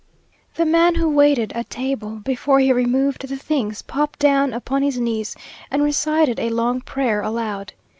[0.55, 4.97] The man who waited at table, before he removed the things, popped down upon his
[4.97, 5.35] knees,
[5.69, 7.73] and recited a long prayer aloud.